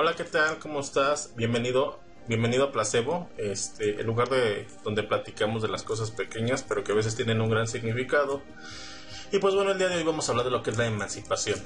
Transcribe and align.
Hola, 0.00 0.14
¿qué 0.14 0.22
tal? 0.22 0.60
¿Cómo 0.60 0.78
estás? 0.78 1.32
Bienvenido, 1.34 1.98
bienvenido 2.28 2.66
a 2.66 2.70
Placebo, 2.70 3.28
este, 3.36 4.00
el 4.00 4.06
lugar 4.06 4.28
de 4.28 4.68
donde 4.84 5.02
platicamos 5.02 5.60
de 5.60 5.66
las 5.66 5.82
cosas 5.82 6.12
pequeñas, 6.12 6.62
pero 6.62 6.84
que 6.84 6.92
a 6.92 6.94
veces 6.94 7.16
tienen 7.16 7.40
un 7.40 7.50
gran 7.50 7.66
significado. 7.66 8.40
Y 9.32 9.38
pues 9.40 9.56
bueno, 9.56 9.72
el 9.72 9.78
día 9.78 9.88
de 9.88 9.96
hoy 9.96 10.04
vamos 10.04 10.28
a 10.28 10.30
hablar 10.30 10.44
de 10.44 10.52
lo 10.52 10.62
que 10.62 10.70
es 10.70 10.78
la 10.78 10.86
emancipación. 10.86 11.58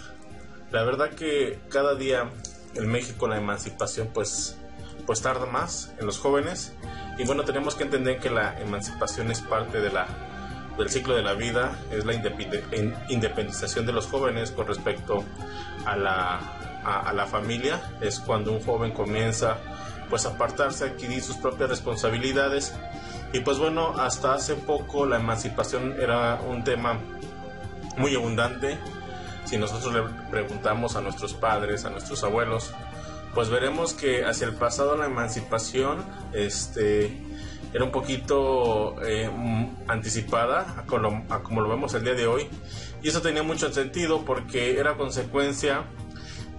La 0.71 0.83
verdad 0.83 1.11
que 1.11 1.59
cada 1.69 1.95
día 1.95 2.31
en 2.75 2.91
México 2.91 3.29
la 3.29 3.37
emancipación 3.37 4.09
pues 4.15 4.57
pues 5.05 5.21
tarda 5.21 5.45
más 5.45 5.93
en 6.01 6.07
los 6.07 6.19
jóvenes 6.19 6.73
y 7.19 7.27
bueno 7.27 7.45
tenemos 7.45 7.75
que 7.75 7.83
entender 7.83 8.19
que 8.19 8.31
la 8.31 8.59
emancipación 8.63 9.31
es 9.31 9.43
parte 9.43 9.83
de 9.83 9.93
la 9.93 10.07
del 10.79 10.89
ciclo 10.89 11.15
de 11.15 11.23
la 11.23 11.35
vida 11.35 11.79
es 11.91 12.07
la 12.07 12.15
independización 12.15 13.85
de 13.85 13.93
los 13.93 14.07
jóvenes 14.07 14.53
con 14.53 14.67
respecto 14.67 15.23
a 15.85 15.97
la, 15.97 16.72
a, 16.85 17.13
la 17.13 17.27
familia 17.27 17.81
es 18.01 18.21
cuando 18.21 18.53
un 18.53 18.63
joven 18.63 18.93
comienza 18.93 19.59
pues 20.11 20.27
a 20.27 20.31
apartarse 20.31 20.85
adquirir 20.85 21.23
sus 21.23 21.37
propias 21.37 21.71
responsabilidades 21.71 22.75
y 23.33 23.41
pues 23.41 23.59
bueno 23.59 23.95
hasta 23.99 24.35
hace 24.35 24.55
poco 24.55 25.07
la 25.07 25.17
emancipación 25.17 25.97
era 26.01 26.41
un 26.47 26.65
tema 26.65 26.99
muy 27.97 28.15
abundante 28.15 28.79
si 29.45 29.59
nosotros 29.59 29.95
le 29.95 30.03
preguntamos 30.31 30.97
a 30.97 31.01
nuestros 31.01 31.35
padres 31.35 31.85
a 31.85 31.91
nuestros 31.91 32.23
abuelos 32.25 32.73
pues 33.35 33.49
veremos 33.49 33.95
que 33.95 34.25
hacia 34.25 34.47
el 34.47 34.55
pasado 34.55 34.97
la 34.97 35.07
emancipación 35.07 36.05
este, 36.33 37.17
era 37.73 37.85
un 37.85 37.91
poquito 37.91 38.97
eh, 39.03 39.31
anticipada 39.89 40.75
a 40.77 40.85
como, 40.85 41.61
lo, 41.61 41.69
vemos 41.69 41.95
el 41.95 42.05
día 42.05 42.15
de 42.15 42.27
hoy. 42.27 42.49
Y 43.03 43.09
eso 43.09 43.23
tenía 43.23 43.43
mucho 43.43 43.73
sentido 43.73 44.25
porque 44.25 44.79
era 44.79 44.97
consecuencia 44.97 45.85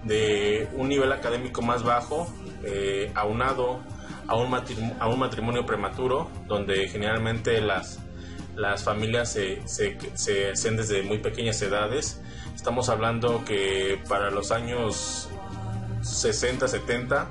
de 0.04 0.68
un 0.74 0.88
nivel 0.88 1.12
académico 1.12 1.62
más 1.62 1.82
bajo, 1.82 2.32
eh, 2.62 3.10
aunado 3.14 3.80
a 4.26 4.36
un, 4.36 4.50
matrimonio, 4.50 4.96
a 5.00 5.08
un 5.08 5.18
matrimonio 5.18 5.66
prematuro, 5.66 6.30
donde 6.46 6.88
generalmente 6.88 7.60
las, 7.60 7.98
las 8.56 8.84
familias 8.84 9.32
se, 9.32 9.66
se, 9.66 9.98
se 10.14 10.50
hacen 10.50 10.76
desde 10.76 11.02
muy 11.02 11.18
pequeñas 11.18 11.60
edades. 11.62 12.20
Estamos 12.54 12.88
hablando 12.88 13.44
que 13.44 14.00
para 14.08 14.30
los 14.30 14.50
años 14.50 15.28
60, 16.02 16.68
70 16.68 17.28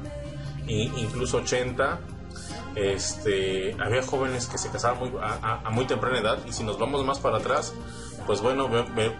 e 0.67 0.73
incluso 0.97 1.37
80, 1.37 1.99
este, 2.75 3.75
había 3.79 4.01
jóvenes 4.01 4.47
que 4.47 4.57
se 4.57 4.69
casaban 4.69 4.99
muy, 4.99 5.11
a, 5.21 5.69
muy 5.71 5.85
temprana 5.85 6.19
edad 6.19 6.39
y 6.47 6.53
si 6.53 6.63
nos 6.63 6.79
vamos 6.79 7.05
más 7.05 7.19
para 7.19 7.37
atrás, 7.37 7.73
pues 8.25 8.41
bueno, 8.41 8.69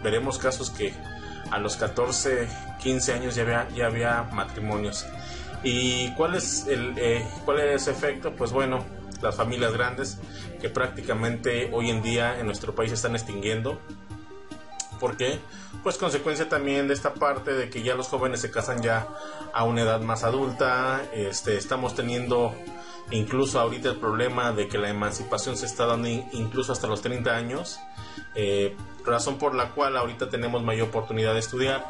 veremos 0.04 0.38
casos 0.38 0.70
que 0.70 0.94
a 1.52 1.60
los 1.60 1.76
14, 1.78 2.48
15 2.82 3.14
años 3.14 3.36
ya 3.36 3.44
había, 3.44 3.70
ya 3.70 3.86
había 3.88 4.24
matrimonios. 4.32 5.06
¿Y 5.64 6.12
cuál 6.16 6.36
es, 6.36 6.68
el, 6.68 6.94
eh, 6.98 7.26
cuál 7.46 7.60
es 7.62 7.88
el 7.88 7.94
efecto? 7.94 8.34
Pues 8.36 8.52
bueno, 8.52 8.84
las 9.22 9.36
familias 9.36 9.74
grandes 9.74 10.18
que 10.60 10.70
prácticamente 10.70 11.70
hoy 11.74 11.90
en 11.90 12.02
día 12.02 12.40
en 12.40 12.46
nuestro 12.46 12.76
país 12.76 12.90
se 12.90 12.96
están 12.96 13.16
extinguiendo 13.16 13.80
¿Por 15.04 15.18
qué? 15.18 15.38
Pues 15.84 15.98
consecuencia 15.98 16.48
también 16.48 16.88
de 16.88 16.94
esta 16.94 17.14
parte 17.14 17.54
de 17.54 17.70
que 17.70 17.84
ya 17.84 17.94
los 17.94 18.08
jóvenes 18.08 18.40
se 18.40 18.50
casan 18.50 18.82
ya 18.82 19.06
a 19.54 19.66
una 19.66 19.82
edad 19.82 20.00
más 20.00 20.24
adulta, 20.24 21.02
este, 21.14 21.58
estamos 21.58 21.94
teniendo 21.94 22.56
incluso 23.12 23.60
ahorita 23.60 23.90
el 23.90 23.98
problema 23.98 24.52
de 24.52 24.68
que 24.68 24.78
la 24.78 24.90
emancipación 24.90 25.58
se 25.58 25.66
está 25.66 25.86
dando 25.86 26.08
incluso 26.08 26.72
hasta 26.72 26.88
los 26.88 27.02
30 27.02 27.36
años, 27.36 27.80
eh, 28.36 28.76
razón 29.06 29.38
por 29.38 29.56
la 29.56 29.70
cual 29.72 29.98
ahorita 29.98 30.30
tenemos 30.30 30.64
mayor 30.64 30.88
oportunidad 30.90 31.34
de 31.34 31.40
estudiar. 31.40 31.86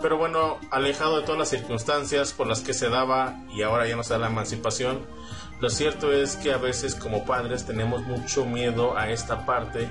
Pero 0.00 0.16
bueno, 0.16 0.58
alejado 0.70 1.16
de 1.18 1.22
todas 1.24 1.38
las 1.38 1.48
circunstancias 1.48 2.32
por 2.32 2.46
las 2.46 2.60
que 2.60 2.72
se 2.72 2.88
daba 2.88 3.36
y 3.50 3.62
ahora 3.62 3.86
ya 3.88 3.96
no 3.96 4.04
se 4.04 4.12
da 4.12 4.20
la 4.20 4.26
emancipación, 4.28 5.00
lo 5.60 5.70
cierto 5.70 6.12
es 6.12 6.36
que 6.36 6.52
a 6.52 6.56
veces 6.56 6.94
como 6.94 7.24
padres 7.24 7.66
tenemos 7.66 8.02
mucho 8.02 8.44
miedo 8.44 8.96
a 8.96 9.10
esta 9.10 9.44
parte 9.44 9.90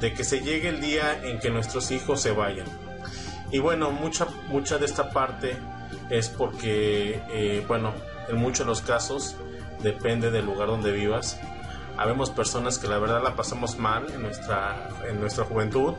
de 0.00 0.14
que 0.14 0.22
se 0.22 0.40
llegue 0.40 0.68
el 0.68 0.80
día 0.80 1.20
en 1.24 1.40
que 1.40 1.50
nuestros 1.50 1.90
hijos 1.90 2.20
se 2.20 2.30
vayan. 2.30 2.66
Y 3.50 3.58
bueno, 3.58 3.90
mucha, 3.90 4.26
mucha 4.48 4.78
de 4.78 4.86
esta 4.86 5.10
parte 5.10 5.56
es 6.08 6.28
porque, 6.28 7.20
eh, 7.30 7.64
bueno, 7.66 7.94
en 8.28 8.36
muchos 8.36 8.60
de 8.60 8.66
los 8.66 8.80
casos 8.80 9.34
depende 9.82 10.30
del 10.30 10.46
lugar 10.46 10.68
donde 10.68 10.92
vivas. 10.92 11.38
Habemos 11.96 12.30
personas 12.30 12.78
que 12.78 12.86
la 12.86 12.98
verdad 12.98 13.22
la 13.22 13.34
pasamos 13.34 13.78
mal 13.78 14.06
en 14.12 14.22
nuestra, 14.22 14.88
en 15.08 15.20
nuestra 15.20 15.44
juventud. 15.44 15.94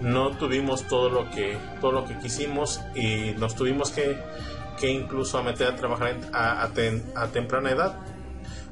No 0.00 0.30
tuvimos 0.36 0.86
todo 0.88 1.10
lo 1.10 1.30
que, 1.30 1.58
todo 1.80 1.92
lo 1.92 2.04
que 2.04 2.18
quisimos 2.18 2.80
y 2.94 3.32
nos 3.38 3.54
tuvimos 3.54 3.90
que, 3.90 4.18
que 4.78 4.90
incluso 4.90 5.38
a 5.38 5.42
meter 5.42 5.68
a 5.68 5.76
trabajar 5.76 6.16
a, 6.32 6.62
a 6.62 7.26
temprana 7.28 7.70
edad 7.70 7.96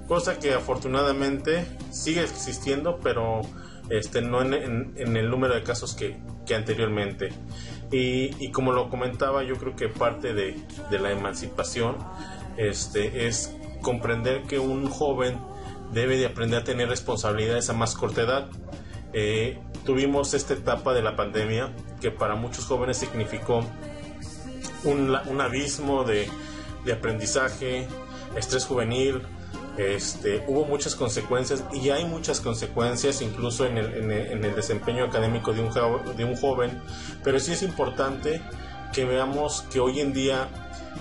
cosa 0.07 0.39
que 0.39 0.53
afortunadamente 0.53 1.65
sigue 1.91 2.23
existiendo, 2.23 2.99
pero 3.03 3.43
este, 3.91 4.23
no 4.23 4.43
en, 4.43 4.95
el 4.97 5.31
número 5.31 5.55
de 5.55 5.63
casos 5.63 5.95
que, 5.95 6.17
anteriormente. 6.55 7.31
Y, 7.91 8.51
como 8.51 8.73
lo 8.73 8.89
comentaba, 8.89 9.45
yo 9.45 9.57
creo 9.57 9.77
que 9.77 9.89
parte 9.89 10.35
de, 10.35 10.57
la 10.91 11.13
emancipación 11.13 11.97
este, 12.57 13.27
es 13.27 13.55
comprender 13.85 14.43
que 14.43 14.59
un 14.59 14.91
joven 14.91 15.39
debe 15.93 16.17
de 16.17 16.27
aprender 16.27 16.63
a 16.63 16.65
tener 16.65 16.89
responsabilidades 16.89 17.71
a 17.71 17.73
más 17.73 17.95
corta 17.95 18.23
edad. 18.23 18.49
Eh, 19.13 19.61
tuvimos 19.85 20.35
esta 20.35 20.55
etapa 20.55 20.93
de 20.93 21.03
la 21.03 21.15
pandemia 21.15 21.73
que 22.01 22.11
para 22.11 22.35
muchos 22.35 22.65
jóvenes 22.65 22.97
significó 22.97 23.65
un, 24.83 25.17
un 25.27 25.41
abismo 25.41 26.03
de, 26.03 26.29
de 26.85 26.93
aprendizaje, 26.93 27.87
estrés 28.37 28.67
juvenil, 28.67 29.23
este, 29.77 30.45
hubo 30.47 30.65
muchas 30.65 30.95
consecuencias 30.95 31.65
y 31.73 31.91
hay 31.91 32.05
muchas 32.05 32.41
consecuencias 32.41 33.21
incluso 33.23 33.67
en 33.67 33.77
el, 33.79 34.55
desempeño 34.55 35.05
académico 35.05 35.53
de 35.53 35.63
un, 35.63 36.17
de 36.17 36.25
un 36.25 36.37
joven, 36.37 36.81
pero 37.25 37.41
sí 37.41 37.53
es 37.53 37.63
importante 37.63 38.41
que 38.93 39.05
veamos 39.05 39.63
que 39.73 39.81
hoy 39.81 39.99
en 39.99 40.13
día 40.13 40.49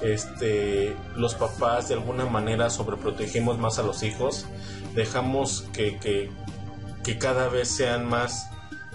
este, 0.02 0.96
los 1.16 1.36
papás 1.36 1.88
de 1.88 1.96
alguna 1.96 2.26
manera 2.26 2.70
sobreprotegemos 2.70 3.58
más 3.58 3.80
a 3.80 3.84
los 3.84 4.04
hijos, 4.04 4.46
dejamos 4.94 5.66
que, 5.74 5.98
que, 6.00 6.30
cada 7.20 7.48
vez 7.48 7.68
sean 7.68 8.08
más 8.08 8.50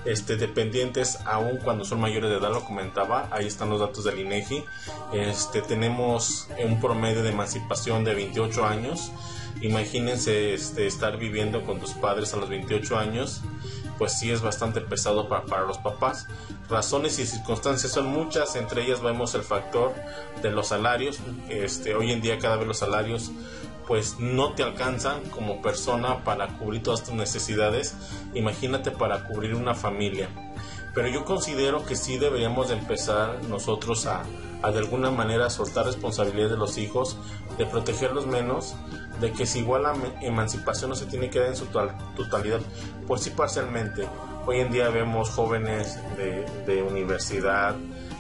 este, 0.04 0.36
dependientes 0.36 1.19
aún 1.25 1.59
cuando 1.59 1.84
son 1.84 2.00
mayores 2.00 2.31
de 2.31 2.36
edad, 2.36 2.50
lo 2.50 2.64
comentaba, 2.64 3.28
ahí 3.31 3.47
están 3.47 3.70
los 3.70 3.81
datos 3.81 4.04
del 4.04 4.19
INEGI, 4.19 4.64
este, 5.12 5.62
tenemos 5.62 6.48
un 6.64 6.81
promedio 6.81 7.22
de 7.22 7.30
emancipación 7.30 8.04
de 8.04 8.15
28 8.15 8.66
años, 8.66 9.12
imagínense 9.60 10.54
este, 10.54 10.86
estar 10.86 11.16
viviendo 11.19 11.65
con 11.65 11.80
tus 11.80 11.92
padres 11.92 12.32
a 12.34 12.36
los 12.38 12.48
28 12.48 12.98
años, 12.98 13.42
pues 13.98 14.19
sí 14.19 14.31
es 14.31 14.41
bastante 14.41 14.81
pesado 14.81 15.28
para, 15.28 15.44
para 15.44 15.66
los 15.66 15.78
papás. 15.78 16.26
Razones 16.69 17.19
y 17.19 17.26
circunstancias 17.26 17.92
son 17.92 18.06
muchas, 18.06 18.56
entre 18.56 18.84
ellas 18.84 19.03
vemos 19.03 19.34
el 19.34 19.42
factor 19.42 19.94
de 20.42 20.50
los 20.50 20.69
salarios, 20.69 21.19
este, 21.48 21.94
hoy 21.94 22.12
en 22.12 22.20
día 22.20 22.38
cada 22.38 22.56
vez 22.56 22.66
los 22.66 22.78
salarios 22.78 23.32
pues 23.88 24.20
no 24.20 24.53
te 24.53 24.62
alcanzan 24.62 25.22
como 25.31 25.62
persona 25.62 26.22
para 26.22 26.59
cubrir 26.59 26.82
todas 26.82 27.03
tus 27.03 27.14
necesidades, 27.14 27.97
imagínate 28.34 28.91
para 28.91 29.25
cubrir 29.25 29.54
una 29.54 29.75
familia. 29.75 30.28
Pero 30.98 31.10
yo 31.10 31.25
considero 31.25 31.86
que 31.86 31.94
sí 31.94 32.19
deberíamos 32.19 32.70
de 32.70 32.75
empezar 32.75 33.44
nosotros 33.44 34.06
a, 34.06 34.25
de 34.69 34.78
alguna 34.81 35.12
manera 35.12 35.48
soltar 35.48 35.86
responsabilidad 35.86 36.50
de 36.50 36.56
los 36.56 36.76
hijos, 36.76 37.16
de 37.56 37.66
protegerlos 37.66 38.26
menos, 38.26 38.75
de 39.20 39.31
que 39.31 39.47
si 39.47 39.60
igual 39.60 39.84
la 39.84 39.94
emancipación 40.22 40.91
no 40.91 40.97
se 40.97 41.06
tiene 41.06 41.31
que 41.31 41.38
dar 41.38 41.50
en 41.50 41.54
su 41.54 41.66
totalidad, 41.66 42.59
pues 43.06 43.20
sí 43.20 43.31
parcialmente. 43.31 44.09
Hoy 44.44 44.59
en 44.59 44.72
día 44.72 44.88
vemos 44.88 45.30
jóvenes 45.30 46.00
de, 46.66 46.83
universidad, 46.83 47.77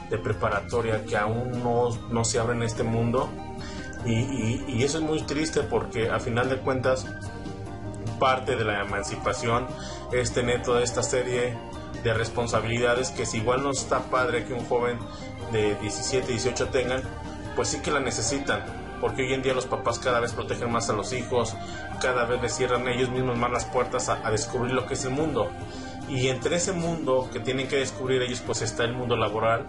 de 0.08 0.18
preparatoria 0.18 1.04
que 1.04 1.16
aún 1.16 1.60
no, 1.64 1.88
no 2.12 2.24
se 2.24 2.38
abren 2.38 2.58
en 2.58 2.62
este 2.68 2.84
mundo 2.84 3.28
y, 4.06 4.84
eso 4.84 4.98
es 4.98 5.04
muy 5.04 5.22
triste 5.22 5.64
porque 5.64 6.10
a 6.10 6.20
final 6.20 6.48
de 6.48 6.58
cuentas 6.58 7.06
parte 8.20 8.54
de 8.54 8.64
la 8.64 8.84
emancipación 8.84 9.66
es 10.12 10.32
tener 10.32 10.62
toda 10.62 10.84
esta 10.84 11.02
serie 11.02 11.58
de 12.02 12.14
responsabilidades 12.14 13.10
que 13.10 13.26
si 13.26 13.38
igual 13.38 13.62
no 13.62 13.70
está 13.70 14.00
padre 14.10 14.44
que 14.44 14.52
un 14.54 14.64
joven 14.66 14.98
de 15.52 15.74
17, 15.76 16.26
18 16.32 16.68
tengan, 16.68 17.02
pues 17.56 17.68
sí 17.68 17.80
que 17.80 17.90
la 17.90 18.00
necesitan, 18.00 18.64
porque 19.00 19.22
hoy 19.22 19.34
en 19.34 19.42
día 19.42 19.54
los 19.54 19.66
papás 19.66 19.98
cada 19.98 20.20
vez 20.20 20.32
protegen 20.32 20.70
más 20.70 20.90
a 20.90 20.92
los 20.92 21.12
hijos, 21.12 21.54
cada 22.00 22.24
vez 22.24 22.40
les 22.42 22.54
cierran 22.54 22.86
ellos 22.88 23.10
mismos 23.10 23.36
más 23.36 23.50
las 23.50 23.64
puertas 23.64 24.08
a, 24.08 24.26
a 24.26 24.30
descubrir 24.30 24.72
lo 24.72 24.86
que 24.86 24.94
es 24.94 25.04
el 25.04 25.10
mundo. 25.10 25.50
Y 26.08 26.28
entre 26.28 26.56
ese 26.56 26.72
mundo 26.72 27.28
que 27.32 27.40
tienen 27.40 27.68
que 27.68 27.76
descubrir 27.76 28.22
ellos, 28.22 28.42
pues 28.44 28.62
está 28.62 28.84
el 28.84 28.94
mundo 28.94 29.16
laboral, 29.16 29.66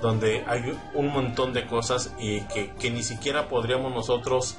donde 0.00 0.44
hay 0.46 0.78
un 0.94 1.08
montón 1.08 1.52
de 1.52 1.66
cosas 1.66 2.14
y 2.18 2.42
que, 2.42 2.90
ni 2.90 3.02
siquiera 3.02 3.48
podríamos 3.48 3.92
nosotros 3.92 4.56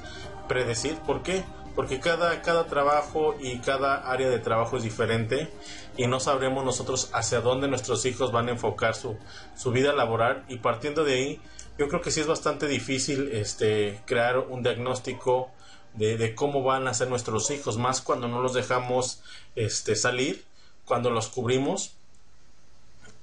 predecir. 0.48 0.96
¿Por 0.96 1.22
qué? 1.22 1.44
Porque 1.74 2.00
cada, 2.00 2.42
cada 2.42 2.66
trabajo 2.66 3.34
y 3.40 3.58
cada 3.58 4.10
área 4.10 4.28
de 4.28 4.38
trabajo 4.38 4.76
es 4.76 4.82
diferente 4.82 5.48
y 5.96 6.06
no 6.06 6.20
sabremos 6.20 6.64
nosotros 6.64 7.10
hacia 7.12 7.40
dónde 7.40 7.68
nuestros 7.68 8.04
hijos 8.04 8.32
van 8.32 8.48
a 8.48 8.52
enfocar 8.52 8.94
su, 8.94 9.16
su 9.56 9.70
vida 9.70 9.92
laboral 9.92 10.44
y 10.48 10.56
partiendo 10.56 11.04
de 11.04 11.14
ahí 11.14 11.40
yo 11.78 11.88
creo 11.88 12.00
que 12.02 12.10
sí 12.10 12.20
es 12.20 12.26
bastante 12.26 12.66
difícil 12.66 13.30
este, 13.32 14.00
crear 14.06 14.38
un 14.38 14.62
diagnóstico 14.62 15.50
de, 15.94 16.34
cómo 16.34 16.62
van 16.62 16.86
a 16.88 16.94
ser 16.94 17.08
nuestros 17.08 17.50
hijos, 17.50 17.78
más 17.78 18.00
cuando 18.00 18.28
no 18.28 18.40
los 18.42 18.54
dejamos 18.54 19.22
este, 19.56 19.96
salir, 19.96 20.44
cuando 20.84 21.10
los 21.10 21.28
cubrimos. 21.28 21.94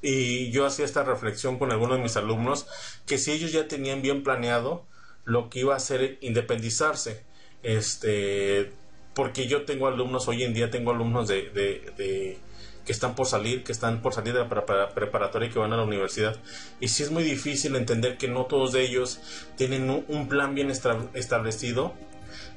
Y 0.02 0.52
yo 0.52 0.66
hacía 0.66 0.86
esta 0.86 1.04
reflexión 1.04 1.60
con 1.60 1.72
algunos 1.72 1.98
de 1.98 2.04
mis 2.04 2.16
alumnos, 2.16 2.68
que 3.06 3.18
si 3.18 3.32
ellos 3.32 3.52
ya 3.52 3.68
tenían 3.68 4.02
bien 4.02 4.24
planeado 4.24 4.86
lo 5.26 5.50
que 5.50 5.60
iba 5.60 5.76
a 5.76 5.80
ser 5.80 6.18
independizarse, 6.22 7.24
este, 7.64 8.72
porque 9.14 9.48
yo 9.48 9.64
tengo 9.64 9.88
alumnos, 9.88 10.28
hoy 10.28 10.44
en 10.44 10.54
día 10.54 10.70
tengo 10.70 10.92
alumnos 10.92 11.28
de, 11.28 11.50
de, 11.98 12.38
que 12.86 12.92
están 12.92 13.16
por 13.16 13.28
salir, 13.28 13.64
que 13.64 13.72
están 13.72 14.02
por 14.02 14.14
salir 14.14 14.34
de 14.34 14.40
la 14.40 14.90
preparatoria 14.94 15.48
y 15.48 15.52
que 15.52 15.60
van 15.60 15.74
a 15.74 15.78
la 15.78 15.84
universidad. 15.84 16.38
Y 16.80 16.88
sí 16.88 17.04
es 17.04 17.12
muy 17.12 17.24
difícil 17.24 17.76
entender 17.76 18.18
que 18.18 18.28
no 18.28 18.46
todos 18.46 18.72
de 18.72 18.84
ellos 18.84 19.20
tienen 19.58 19.90
un, 19.90 20.28
plan 20.28 20.56
bien 20.56 20.72
establecido, 20.72 21.94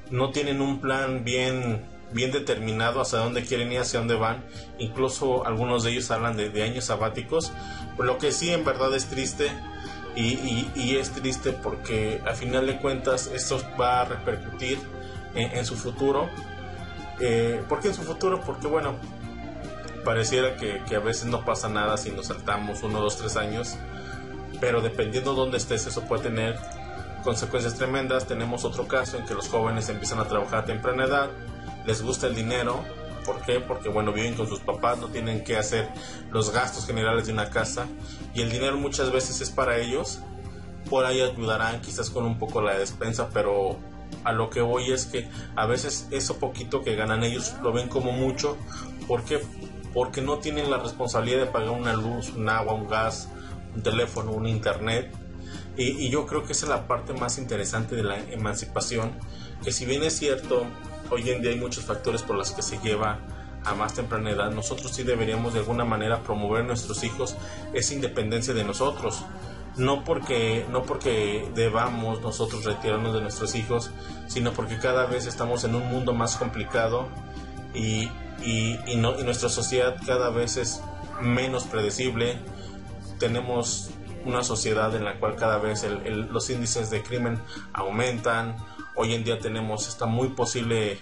no 0.09 0.31
tienen 0.31 0.61
un 0.61 0.79
plan 0.81 1.23
bien 1.23 1.91
bien 2.13 2.31
determinado 2.31 3.01
hacia 3.01 3.19
dónde 3.19 3.43
quieren 3.43 3.71
ir, 3.71 3.79
hacia 3.79 3.99
dónde 3.99 4.15
van. 4.15 4.43
Incluso 4.77 5.45
algunos 5.45 5.83
de 5.83 5.91
ellos 5.91 6.11
hablan 6.11 6.37
de, 6.37 6.63
años 6.63 6.85
sabáticos. 6.85 7.51
lo 7.97 8.17
que 8.19 8.31
sí 8.31 8.51
en 8.51 8.63
verdad 8.63 8.95
es 8.95 9.07
triste 9.07 9.51
y, 10.15 10.95
es 10.95 11.11
triste 11.11 11.53
porque 11.53 12.21
a 12.25 12.33
final 12.33 12.67
de 12.67 12.77
cuentas 12.77 13.27
esto 13.27 13.59
va 13.79 14.01
a 14.01 14.05
repercutir 14.05 14.79
en, 15.35 15.65
su 15.65 15.75
futuro. 15.75 16.29
Eh, 17.19 17.63
¿Por 17.67 17.79
qué 17.79 17.87
en 17.89 17.93
su 17.93 18.03
futuro? 18.03 18.41
Porque 18.41 18.67
bueno, 18.67 18.95
pareciera 20.03 20.55
que, 20.55 20.95
a 20.95 20.99
veces 20.99 21.25
no 21.25 21.43
pasa 21.43 21.69
nada 21.69 21.97
si 21.97 22.11
nos 22.11 22.27
saltamos 22.27 22.83
uno, 22.83 22.99
dos, 23.01 23.17
tres 23.17 23.37
años, 23.37 23.75
pero 24.59 24.81
dependiendo 24.81 25.33
dónde 25.33 25.57
estés 25.57 25.87
eso 25.87 26.01
puede 26.03 26.23
tener 26.23 26.59
consecuencias 27.23 27.75
tremendas. 27.75 28.27
Tenemos 28.27 28.65
otro 28.65 28.87
caso 28.87 29.17
en 29.17 29.25
que 29.25 29.33
los 29.33 29.47
jóvenes 29.47 29.89
empiezan 29.89 30.19
a 30.19 30.25
trabajar 30.25 30.59
a 30.59 30.65
temprana 30.65 31.05
edad, 31.05 31.29
les 31.85 32.01
gusta 32.01 32.27
el 32.27 32.35
dinero, 32.35 32.83
¿Por 33.25 33.41
qué? 33.41 33.59
Porque 33.59 33.89
bueno, 33.89 34.11
viven 34.11 34.35
con 34.35 34.47
sus 34.47 34.59
papás, 34.59 34.99
no 34.99 35.07
tienen 35.07 35.43
que 35.43 35.57
hacer 35.57 35.89
los 36.31 36.51
gastos 36.51 36.85
generales 36.85 37.27
de 37.27 37.33
una 37.33 37.49
casa 37.49 37.87
y 38.33 38.41
el 38.41 38.51
dinero 38.51 38.77
muchas 38.77 39.11
veces 39.11 39.41
es 39.41 39.49
para 39.49 39.77
ellos. 39.77 40.19
Por 40.89 41.05
ahí 41.05 41.21
ayudarán 41.21 41.81
quizás 41.81 42.09
con 42.09 42.25
un 42.25 42.37
poco 42.37 42.61
la 42.61 42.77
despensa, 42.77 43.29
pero 43.33 43.79
a 44.23 44.31
lo 44.31 44.49
que 44.49 44.61
voy 44.61 44.91
es 44.91 45.05
que 45.05 45.29
a 45.55 45.65
veces 45.65 46.07
eso 46.11 46.37
poquito 46.37 46.83
que 46.83 46.95
ganan 46.95 47.23
ellos 47.23 47.55
lo 47.61 47.71
ven 47.71 47.89
como 47.89 48.11
mucho. 48.11 48.57
¿Por 49.07 49.23
qué? 49.23 49.39
Porque 49.93 50.21
no 50.21 50.39
tienen 50.39 50.69
la 50.69 50.77
responsabilidad 50.77 51.39
de 51.39 51.45
pagar 51.47 51.71
una 51.71 51.93
luz, 51.93 52.29
un 52.29 52.49
agua, 52.49 52.73
un 52.73 52.87
gas, 52.87 53.29
un 53.75 53.83
teléfono, 53.83 54.31
un 54.31 54.47
internet. 54.47 55.11
Y, 55.77 56.05
y 56.05 56.09
yo 56.09 56.25
creo 56.25 56.43
que 56.43 56.53
esa 56.53 56.65
es 56.65 56.69
la 56.69 56.87
parte 56.87 57.13
más 57.13 57.37
interesante 57.37 57.95
de 57.95 58.03
la 58.03 58.19
emancipación, 58.19 59.11
que 59.63 59.71
si 59.71 59.85
bien 59.85 60.03
es 60.03 60.17
cierto, 60.17 60.65
hoy 61.09 61.29
en 61.29 61.41
día 61.41 61.51
hay 61.51 61.59
muchos 61.59 61.83
factores 61.85 62.21
por 62.21 62.35
los 62.35 62.51
que 62.51 62.61
se 62.61 62.79
lleva 62.79 63.19
a 63.65 63.73
más 63.75 63.93
temprana 63.93 64.31
edad, 64.31 64.51
nosotros 64.51 64.91
sí 64.93 65.03
deberíamos 65.03 65.53
de 65.53 65.59
alguna 65.59 65.85
manera 65.85 66.21
promover 66.23 66.63
a 66.63 66.65
nuestros 66.65 67.03
hijos 67.03 67.35
esa 67.73 67.93
independencia 67.93 68.53
de 68.53 68.63
nosotros. 68.63 69.23
No 69.77 70.03
porque, 70.03 70.67
no 70.69 70.83
porque 70.83 71.49
debamos 71.55 72.21
nosotros 72.21 72.63
retirarnos 72.63 73.13
de 73.13 73.21
nuestros 73.21 73.55
hijos, 73.55 73.89
sino 74.27 74.51
porque 74.51 74.77
cada 74.77 75.07
vez 75.07 75.25
estamos 75.25 75.63
en 75.63 75.73
un 75.73 75.89
mundo 75.89 76.13
más 76.13 76.35
complicado 76.37 77.07
y, 77.73 78.09
y, 78.43 78.77
y, 78.85 78.97
no, 78.97 79.19
y 79.19 79.23
nuestra 79.23 79.49
sociedad 79.49 79.95
cada 80.05 80.29
vez 80.29 80.57
es 80.57 80.81
menos 81.21 81.63
predecible. 81.63 82.37
Tenemos 83.17 83.89
una 84.25 84.43
sociedad 84.43 84.95
en 84.95 85.05
la 85.05 85.19
cual 85.19 85.35
cada 85.35 85.57
vez 85.57 85.85
los 86.05 86.49
índices 86.49 86.89
de 86.89 87.01
crimen 87.01 87.39
aumentan, 87.73 88.55
Hoy 88.95 89.13
en 89.15 89.23
día 89.23 89.39
tenemos 89.39 89.87
esta 89.87 90.05
muy 90.05 90.29
posible 90.29 90.99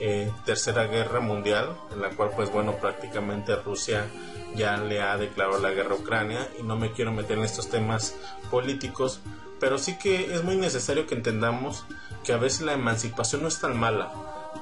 eh, 0.00 0.32
tercera 0.46 0.86
guerra 0.86 1.20
mundial, 1.20 1.76
en 1.92 2.00
la 2.00 2.10
cual 2.10 2.30
pues 2.34 2.50
bueno 2.50 2.76
prácticamente 2.76 3.54
Rusia 3.56 4.06
ya 4.54 4.78
le 4.78 5.02
ha 5.02 5.18
declarado 5.18 5.58
la 5.58 5.70
guerra 5.70 5.92
a 5.92 5.98
Ucrania 5.98 6.48
y 6.58 6.62
no 6.62 6.76
me 6.76 6.92
quiero 6.92 7.12
meter 7.12 7.36
en 7.36 7.44
estos 7.44 7.68
temas 7.68 8.14
políticos, 8.50 9.20
pero 9.60 9.76
sí 9.76 9.98
que 9.98 10.34
es 10.34 10.44
muy 10.44 10.56
necesario 10.56 11.06
que 11.06 11.14
entendamos 11.14 11.84
que 12.24 12.32
a 12.32 12.38
veces 12.38 12.62
la 12.62 12.72
emancipación 12.72 13.42
no 13.42 13.48
es 13.48 13.60
tan 13.60 13.78
mala, 13.78 14.12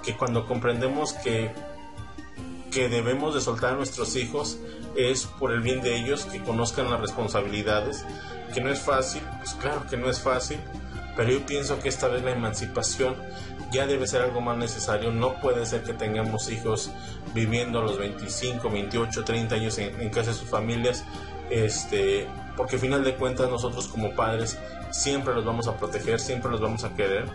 que 0.03 0.17
cuando 0.17 0.47
comprendemos 0.47 1.13
que 1.13 1.53
que 2.73 2.89
debemos 2.89 3.37
de 3.37 3.41
soltar 3.41 3.75
a 3.75 3.77
nuestros 3.77 4.17
hijos 4.17 4.59
es 4.97 5.27
por 5.27 5.53
el 5.53 5.61
bien 5.61 5.81
de 5.81 5.97
ellos, 5.97 6.25
que 6.25 6.43
conozcan 6.43 6.91
las 6.91 7.01
responsabilidades, 7.01 8.05
que 8.53 8.61
no 8.61 8.69
es 8.69 8.81
fácil, 8.81 9.23
pues 9.39 9.55
claro 9.55 9.87
que 9.89 9.97
no 9.97 10.11
es 10.11 10.21
fácil, 10.21 10.59
pero 11.17 11.31
yo 11.31 11.47
pienso 11.47 11.79
que 11.81 11.89
esta 11.89 12.09
vez 12.09 12.23
la 12.23 12.33
emancipación 12.33 13.17
ya 13.73 13.87
debe 13.87 14.07
ser 14.07 14.23
algo 14.23 14.41
más 14.41 14.57
necesario. 14.57 15.11
No 15.11 15.41
puede 15.41 15.67
ser 15.67 15.83
que 15.83 15.93
tengamos 15.93 16.51
hijos 16.51 16.91
viviendo 17.35 17.81
a 17.81 17.83
los 17.83 17.99
25, 17.99 18.71
28, 18.71 19.25
30 19.25 19.55
años 19.55 19.79
en, 19.79 20.11
casa 20.11 20.31
de 20.31 20.37
sus 20.37 20.49
familias, 20.49 21.05
este, 21.51 22.27
porque 22.57 22.77
al 22.77 22.81
final 22.81 23.05
de 23.05 23.15
cuentas 23.15 23.51
nosotros 23.51 23.89
como 23.89 24.15
padres 24.15 24.59
siempre 24.91 25.35
los 25.35 25.45
vamos 25.45 25.67
a 25.67 25.77
proteger, 25.77 26.21
siempre 26.21 26.51
los 26.51 26.61
vamos 26.61 26.85
a 26.85 26.95
querer. 26.95 27.27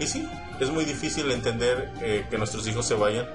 Y 0.00 0.06
sí, 0.06 0.28
es 0.60 0.70
muy 0.70 0.84
difícil 0.84 1.30
entender 1.30 1.90
eh, 2.02 2.26
que 2.30 2.38
nuestros 2.38 2.66
hijos 2.66 2.86
se 2.86 2.94
vayan, 2.94 3.26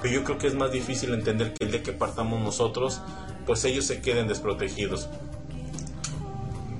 pero 0.00 0.14
yo 0.14 0.24
creo 0.24 0.38
que 0.38 0.46
es 0.46 0.54
más 0.54 0.70
difícil 0.70 1.12
entender 1.14 1.52
que 1.52 1.64
el 1.64 1.72
día 1.72 1.82
que 1.82 1.92
partamos 1.92 2.40
nosotros, 2.40 3.00
pues 3.46 3.64
ellos 3.64 3.86
se 3.86 4.00
queden 4.00 4.28
desprotegidos. 4.28 5.08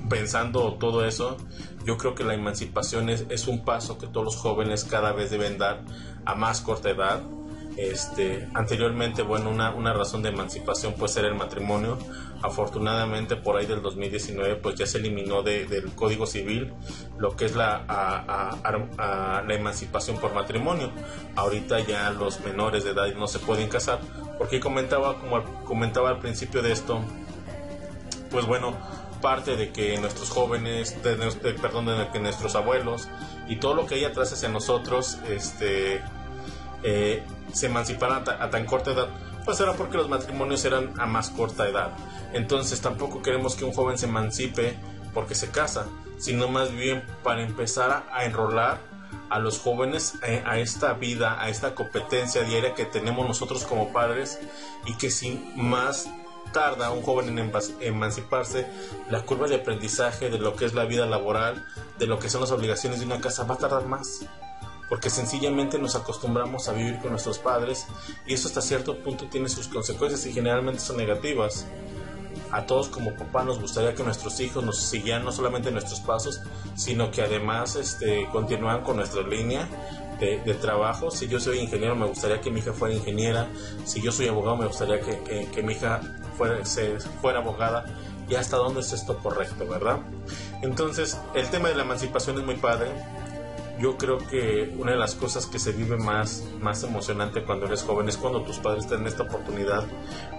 Pensando 0.09 0.73
todo 0.73 1.05
eso, 1.05 1.37
yo 1.85 1.97
creo 1.97 2.15
que 2.15 2.23
la 2.23 2.33
emancipación 2.33 3.09
es, 3.09 3.47
un 3.47 3.63
paso 3.63 3.97
que 3.97 4.07
todos 4.07 4.25
los 4.25 4.35
jóvenes 4.35 4.83
cada 4.83 5.11
vez 5.11 5.29
deben 5.29 5.57
dar 5.57 5.81
a 6.25 6.35
más 6.35 6.61
corta 6.61 6.89
edad. 6.89 7.21
Este, 7.77 8.49
anteriormente, 8.53 9.21
bueno, 9.21 9.49
una, 9.49 9.71
una 9.71 9.93
razón 9.93 10.21
de 10.21 10.29
emancipación 10.29 10.93
puede 10.93 11.13
ser 11.13 11.25
el 11.25 11.35
matrimonio. 11.35 11.97
Afortunadamente, 12.41 13.35
por 13.35 13.57
ahí 13.57 13.65
del 13.65 13.81
2019, 13.81 14.55
pues 14.55 14.75
ya 14.75 14.85
se 14.85 14.97
eliminó 14.97 15.43
de, 15.43 15.65
del 15.65 15.93
Código 15.93 16.25
Civil 16.25 16.73
lo 17.17 17.35
que 17.35 17.45
es 17.45 17.55
la, 17.55 17.83
la 19.47 19.53
emancipación 19.53 20.17
por 20.17 20.33
matrimonio. 20.33 20.89
Ahorita 21.35 21.79
ya 21.81 22.09
los 22.11 22.39
menores 22.41 22.83
de 22.83 22.91
edad 22.91 23.13
no 23.15 23.27
se 23.27 23.39
pueden 23.39 23.69
casar, 23.69 23.99
porque 24.37 24.59
comentaba, 24.59 25.19
como 25.19 25.43
comentaba 25.65 26.09
al 26.09 26.19
principio 26.19 26.61
de 26.61 26.71
esto, 26.71 26.99
pues 28.31 28.45
bueno, 28.45 28.73
parte 29.21 29.55
de 29.55 29.71
que 29.71 29.97
nuestros 29.97 30.29
jóvenes, 30.29 31.01
de, 31.03 31.15
perdón, 31.53 31.85
de 31.85 32.09
que 32.11 32.19
nuestros 32.19 32.55
abuelos 32.55 33.07
y 33.47 33.57
todo 33.57 33.73
lo 33.73 33.85
que 33.85 33.95
hay 33.95 34.05
atrás 34.05 34.31
hacia 34.33 34.49
nosotros 34.49 35.17
este, 35.27 36.01
eh, 36.83 37.23
se 37.53 37.65
emanciparan 37.65 38.23
a, 38.27 38.49
tan 38.49 38.65
corta 38.65 38.91
edad, 38.91 39.09
pues 39.45 39.59
era 39.59 39.73
porque 39.73 39.97
los 39.97 40.09
matrimonios 40.09 40.63
eran 40.65 40.93
a 40.99 41.05
más 41.05 41.29
corta 41.29 41.67
edad. 41.67 41.91
Entonces 42.33 42.81
tampoco 42.81 43.21
queremos 43.21 43.55
que 43.55 43.65
un 43.65 43.73
joven 43.73 43.97
se 43.97 44.05
emancipe 44.05 44.77
porque 45.13 45.35
se 45.35 45.49
casa, 45.49 45.87
sino 46.17 46.47
más 46.47 46.71
bien 46.71 47.03
para 47.23 47.41
empezar 47.41 48.05
a, 48.11 48.25
enrolar 48.25 48.79
a 49.29 49.39
los 49.39 49.59
jóvenes 49.59 50.15
eh, 50.23 50.43
a, 50.45 50.59
esta 50.59 50.93
vida, 50.93 51.41
a 51.41 51.49
esta 51.49 51.75
competencia 51.75 52.43
diaria 52.43 52.73
que 52.75 52.85
tenemos 52.85 53.27
nosotros 53.27 53.65
como 53.65 53.91
padres 53.91 54.39
y 54.85 54.93
que 54.95 55.09
sin 55.09 55.53
más 55.55 56.07
tarda 56.51 56.91
un 56.91 57.01
joven 57.01 57.37
en 57.37 57.51
emanciparse, 57.81 58.67
la 59.09 59.21
curva 59.23 59.47
de 59.47 59.55
aprendizaje 59.55 60.29
de 60.29 60.39
lo 60.39 60.55
que 60.55 60.65
es 60.65 60.73
la 60.73 60.85
vida 60.85 61.05
laboral, 61.05 61.65
de 61.97 62.07
lo 62.07 62.19
que 62.19 62.29
son 62.29 62.41
las 62.41 62.51
obligaciones 62.51 62.99
de 62.99 63.05
una 63.05 63.21
casa, 63.21 63.43
va 63.43 63.55
a 63.55 63.59
tardar 63.59 63.85
más. 63.85 64.25
Porque 64.89 65.09
sencillamente 65.11 65.77
nos 65.77 65.95
acostumbramos 65.95 66.67
a 66.67 66.73
vivir 66.73 66.99
con 66.99 67.11
nuestros 67.11 67.37
padres 67.37 67.85
y 68.25 68.33
eso 68.33 68.47
hasta 68.47 68.61
cierto 68.61 68.97
punto 69.03 69.27
tiene 69.27 69.47
sus 69.47 69.67
consecuencias 69.67 70.25
y 70.25 70.33
generalmente 70.33 70.81
son 70.81 70.97
negativas. 70.97 71.67
A 72.51 72.65
todos 72.65 72.87
como 72.87 73.15
papá 73.15 73.43
nos 73.43 73.59
gustaría 73.59 73.93
que 73.93 74.03
nuestros 74.03 74.39
hijos 74.39 74.63
nos 74.63 74.79
siguieran 74.79 75.23
no 75.23 75.31
solamente 75.31 75.69
nuestros 75.69 75.99
pasos, 75.99 76.41
sino 76.75 77.11
que 77.11 77.21
además 77.21 77.75
este, 77.75 78.27
con 78.31 78.95
nuestra 78.95 79.21
línea 79.21 79.69
de, 80.19 80.53
trabajo. 80.55 81.11
Si 81.11 81.27
yo 81.27 81.39
soy 81.39 81.59
ingeniero, 81.59 81.95
me 81.95 82.07
gustaría 82.07 82.41
que 82.41 82.51
mi 82.51 82.59
hija 82.59 82.73
fuera 82.73 82.93
ingeniera. 82.93 83.47
Si 83.85 84.01
yo 84.01 84.11
soy 84.11 84.27
abogado, 84.27 84.57
me 84.57 84.67
gustaría 84.67 84.99
que, 84.99 85.47
que 85.53 85.63
mi 85.63 85.73
hija 85.73 86.01
fuera, 86.37 86.63
se, 86.65 86.99
fuera 86.99 87.39
abogada 87.39 87.85
y 88.29 88.35
hasta 88.35 88.57
dónde 88.57 88.81
es 88.81 88.93
esto 88.93 89.17
correcto, 89.17 89.67
¿verdad? 89.67 89.99
Entonces, 90.61 91.19
el 91.33 91.49
tema 91.49 91.69
de 91.69 91.75
la 91.75 91.83
emancipación 91.83 92.37
es 92.37 92.45
muy 92.45 92.55
padre. 92.55 92.91
Yo 93.79 93.97
creo 93.97 94.17
que 94.17 94.75
una 94.77 94.91
de 94.91 94.97
las 94.97 95.15
cosas 95.15 95.45
que 95.45 95.57
se 95.57 95.71
vive 95.71 95.97
más, 95.97 96.43
más 96.59 96.83
emocionante 96.83 97.43
cuando 97.43 97.65
eres 97.65 97.81
joven 97.81 98.09
es 98.09 98.17
cuando 98.17 98.43
tus 98.43 98.57
padres 98.57 98.87
tienen 98.87 99.07
esta 99.07 99.23
oportunidad 99.23 99.85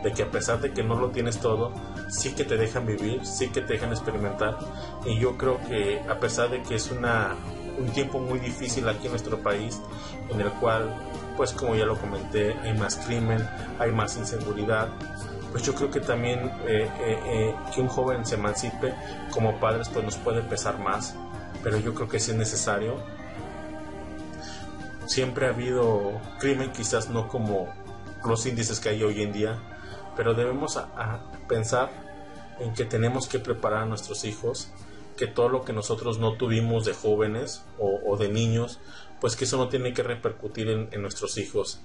de 0.04 0.12
que 0.12 0.25
a 0.25 0.30
pesar 0.30 0.60
de 0.60 0.72
que 0.75 0.82
no 0.82 0.94
lo 0.96 1.08
tienes 1.08 1.40
todo, 1.40 1.72
sí 2.10 2.34
que 2.34 2.44
te 2.44 2.58
dejan 2.58 2.84
vivir, 2.84 3.25
sí 3.25 3.49
que 3.49 3.62
te 3.62 3.72
dejan 3.72 3.90
experimentar. 3.90 4.58
Y 5.06 5.18
yo 5.18 5.38
creo 5.38 5.58
que 5.66 6.00
a 6.00 6.20
pesar 6.20 6.50
de 6.50 6.62
que 6.62 6.75
es 6.75 6.90
una, 6.90 7.34
un 7.80 7.90
tiempo 7.90 8.18
muy 8.18 8.38
difícil 8.38 8.88
aquí 8.88 9.06
en 9.06 9.12
nuestro 9.12 9.42
país, 9.42 9.80
en 10.28 10.40
el 10.40 10.50
cual, 10.52 10.94
pues 11.37 11.52
como 11.52 11.75
ya 11.75 11.87
lo 11.87 11.99
comenté, 11.99 12.52
hay 12.62 12.76
más 12.76 12.96
crimen, 12.96 13.49
hay 13.78 13.90
más 13.90 14.16
inseguridad. 14.16 14.88
Pues 15.50 15.64
yo 15.64 15.75
creo 15.75 15.90
que 15.90 16.00
también 16.00 16.40
eh, 16.66 16.88
eh, 17.00 17.18
eh, 17.26 17.54
que 17.75 17.80
un 17.80 17.88
joven 17.88 18.25
se 18.25 18.37
emancipe 18.37 18.94
como 19.32 19.58
padres 19.58 19.88
pues 19.88 20.04
nos 20.04 20.16
puede 20.16 20.42
pesar 20.42 20.78
más, 20.78 21.16
pero 21.62 21.78
yo 21.78 21.94
creo 21.94 22.08
que 22.08 22.20
sí 22.20 22.30
es 22.30 22.37
necesario. 22.37 22.96
Siempre 25.06 25.46
ha 25.46 25.49
habido 25.49 26.20
crimen, 26.38 26.70
quizás 26.70 27.08
no 27.08 27.26
como 27.26 27.68
los 28.25 28.46
índices 28.46 28.78
que 28.78 28.90
hay 28.90 29.02
hoy 29.02 29.22
en 29.22 29.32
día, 29.32 29.58
pero 30.14 30.34
debemos 30.34 30.76
a 30.76 31.20
pensar 31.49 31.90
en 32.60 32.75
que 32.75 32.84
tenemos 32.84 33.26
que 33.26 33.38
preparar 33.40 33.82
a 33.82 33.87
nuestros 33.87 34.25
hijos 34.25 34.70
que 35.17 35.26
todo 35.26 35.49
lo 35.49 35.64
que 35.64 35.73
nosotros 35.73 36.19
no 36.19 36.35
tuvimos 36.35 36.85
de 36.85 36.95
jóvenes 36.95 37.64
o, 37.79 38.17
de 38.17 38.29
niños, 38.29 38.79
pues 39.21 39.37
que 39.37 39.45
eso 39.45 39.57
no 39.57 39.69
tiene 39.69 39.93
que 39.93 40.02
repercutir 40.02 40.69
en, 40.69 41.02
nuestros 41.02 41.37
hijos. 41.38 41.81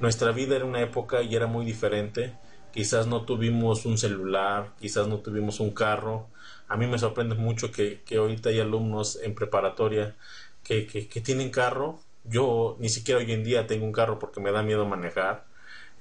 Nuestra 0.00 0.32
vida 0.32 0.56
era 0.56 0.64
una 0.64 0.80
época 0.80 1.22
y 1.22 1.34
era 1.34 1.46
muy 1.46 1.64
diferente. 1.64 2.34
Quizás 2.72 3.06
no 3.06 3.22
tuvimos 3.24 3.86
un 3.86 3.98
celular, 3.98 4.72
quizás 4.80 5.06
no 5.06 5.18
tuvimos 5.18 5.60
un 5.60 5.70
carro. 5.70 6.28
A 6.68 6.76
mí 6.76 6.86
me 6.86 6.98
sorprende 6.98 7.36
mucho 7.36 7.70
que, 7.70 8.02
que 8.04 8.16
ahorita 8.16 8.48
hay 8.48 8.60
alumnos 8.60 9.18
en 9.22 9.34
preparatoria 9.34 10.16
que, 10.62 10.86
que, 10.86 11.08
que 11.08 11.20
tienen 11.20 11.50
carro. 11.50 12.00
Yo 12.24 12.76
ni 12.80 12.88
siquiera 12.88 13.20
hoy 13.20 13.30
en 13.32 13.44
día 13.44 13.66
tengo 13.66 13.84
un 13.86 13.92
carro 13.92 14.18
porque 14.18 14.40
me 14.40 14.50
da 14.50 14.62
miedo 14.62 14.84
manejar. 14.86 15.46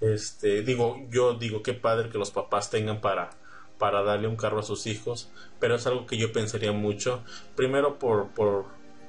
Este, 0.04 0.64
digo, 0.64 0.98
yo 1.10 1.36
digo 1.36 1.64
qué 1.64 1.74
padre 1.74 2.10
que 2.10 2.18
los 2.18 2.32
papás 2.32 2.70
tengan 2.70 3.00
para, 3.00 3.30
para 3.84 4.02
darle 4.02 4.30
un 4.30 4.38
carro 4.38 4.62
a 4.62 4.64
sus 4.64 4.88
hijos, 4.88 5.30
pero 5.60 5.76
es 5.76 5.86
algo 5.88 6.06
que 6.06 6.16
yo 6.16 6.32
pensaría 6.32 6.72
mucho, 6.72 7.22
primero 7.58 8.00
por, 8.00 8.30
por, 8.30 8.68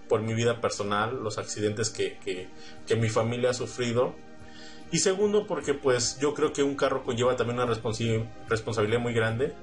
por 0.08 0.20
mi 0.20 0.34
vida 0.34 0.60
personal, 0.60 1.22
los 1.22 1.38
accidentes 1.38 1.90
que, 1.90 2.18
que, 2.24 2.48
que, 2.84 2.96
mi 2.96 3.08
familia 3.08 3.50
ha 3.50 3.54
sufrido, 3.54 4.16
y 4.90 4.98
segundo 4.98 5.46
porque 5.46 5.74
pues 5.74 6.18
yo 6.18 6.34
creo 6.34 6.52
que 6.52 6.64
un 6.64 6.74
carro 6.74 7.04
conlleva 7.04 7.36
también 7.36 7.60
una 7.60 7.72
responsabilidad 8.48 8.98
muy 8.98 9.14
grande, 9.14 9.54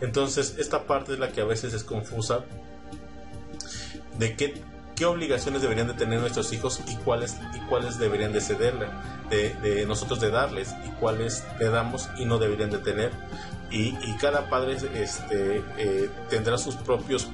entonces 0.00 0.54
esta 0.56 0.86
parte 0.86 1.14
es 1.14 1.18
la 1.18 1.32
que 1.32 1.40
a 1.40 1.46
veces 1.46 1.74
es 1.74 1.82
confusa 1.82 2.44
de 4.20 4.36
qué, 4.36 4.54
qué 5.00 5.06
obligaciones 5.06 5.62
deberían 5.62 5.86
de 5.86 5.94
tener 5.94 6.20
nuestros 6.20 6.52
hijos 6.52 6.82
y 6.86 6.94
cuáles, 6.96 7.38
y 7.54 7.58
cuáles 7.70 7.98
deberían 7.98 8.34
de 8.34 8.42
cederle, 8.42 8.86
de, 9.30 9.54
de 9.54 9.86
nosotros 9.86 10.20
de 10.20 10.28
darles 10.30 10.74
y 10.86 10.90
cuáles 11.00 11.42
le 11.58 11.70
damos 11.70 12.10
y 12.18 12.26
no 12.26 12.36
deberían 12.36 12.68
de 12.68 12.76
tener 12.76 13.10
y, 13.70 13.94
cada 14.20 14.50
padre 14.50 14.76
este, 14.92 15.64
eh, 15.78 16.10
tendrá 16.28 16.58
sus 16.58 16.76
propios 16.76 17.28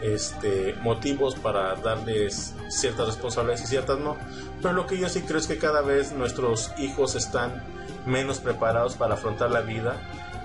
este, 0.00 0.74
motivos 0.80 1.34
para 1.34 1.74
darles 1.74 2.54
ciertas 2.70 3.08
responsabilidades 3.08 3.64
y 3.64 3.66
ciertas 3.66 3.98
no. 3.98 4.16
Pero 4.62 4.72
lo 4.72 4.86
que 4.86 4.96
yo 4.96 5.10
sí 5.10 5.20
creo 5.20 5.38
es 5.38 5.46
que 5.46 5.58
cada 5.58 5.82
vez 5.82 6.12
nuestros 6.12 6.72
hijos 6.78 7.14
están 7.14 7.62
menos 8.06 8.38
preparados 8.38 8.94
para 8.94 9.16
afrontar 9.16 9.50
la 9.50 9.60
vida. 9.60 10.00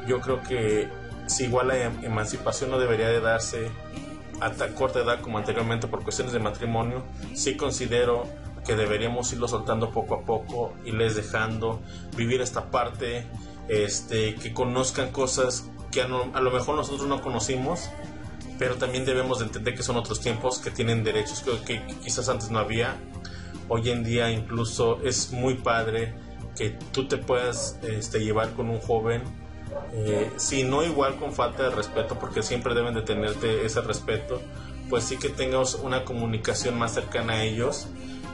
Yo 0.06 0.20
creo 0.20 0.44
que 0.44 0.90
si 1.28 1.46
igual 1.46 1.70
la 1.70 1.78
em, 1.78 2.04
emancipación 2.04 2.72
no 2.72 2.78
debería 2.78 3.08
de 3.08 3.22
darse 3.22 3.72
a 4.40 4.52
tan 4.52 4.74
corta 4.74 5.00
edad 5.00 5.22
como 5.22 5.38
anteriormente 5.38 5.88
por 5.88 6.04
cuestiones 6.04 6.34
de 6.34 6.40
matrimonio, 6.40 7.04
sí 7.34 7.56
considero 7.56 8.26
que 8.66 8.76
deberíamos 8.76 9.32
irlo 9.32 9.48
soltando 9.48 9.92
poco 9.92 10.16
a 10.16 10.22
poco, 10.22 10.74
irles 10.86 11.16
dejando 11.16 11.82
vivir 12.16 12.42
esta 12.42 12.70
parte 12.70 13.26
este, 13.70 14.36
que 14.36 14.54
conozcan 14.54 15.12
cosas 15.12 15.70
que 15.92 16.02
a, 16.02 16.08
lo 16.08 16.52
mejor 16.52 16.76
nosotros 16.76 17.08
no 17.08 17.22
conocimos, 17.22 17.90
pero 18.60 18.76
también 18.76 19.06
debemos 19.06 19.40
de 19.40 19.46
entender 19.46 19.74
que 19.74 19.84
son 19.84 19.96
otros 19.96 20.20
tiempos 20.20 20.60
que 20.60 20.70
tienen 20.70 21.04
derechos 21.04 21.44
que, 21.66 21.86
quizás 22.04 22.28
antes 22.30 22.52
no 22.52 22.60
había. 22.60 22.98
Hoy 23.70 23.90
en 23.90 24.04
día 24.04 24.32
incluso 24.32 25.00
es 25.04 25.32
muy 25.32 25.56
padre 25.56 26.14
que 26.56 26.72
tú 26.92 27.08
te 27.08 27.18
puedas 27.18 27.80
este, 27.84 28.20
llevar 28.20 28.54
con 28.54 28.70
un 28.70 28.80
joven, 28.80 29.22
eh, 29.94 30.32
si 30.38 30.64
no 30.64 30.84
igual 30.84 31.16
con 31.18 31.34
falta 31.34 31.64
de 31.64 31.70
respeto, 31.70 32.18
porque 32.20 32.44
siempre 32.44 32.74
deben 32.74 32.94
de 32.94 33.02
tenerte 33.02 33.66
ese 33.66 33.82
respeto, 33.82 34.42
pues 34.90 35.04
sí 35.04 35.18
que 35.18 35.30
tengas 35.30 35.76
una 35.76 36.06
comunicación 36.06 36.78
más 36.78 36.94
cercana 36.94 37.34
a 37.34 37.44
ellos 37.44 37.88